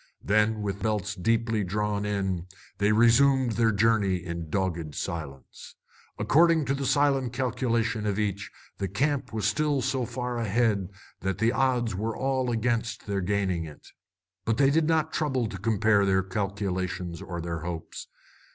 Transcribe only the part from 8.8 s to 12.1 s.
camp was still so far ahead that the odds